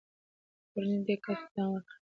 کورنۍ 0.71 0.99
دې 1.07 1.15
کسب 1.23 1.47
ته 1.53 1.59
دوام 1.61 1.69
ورکړ. 1.73 1.93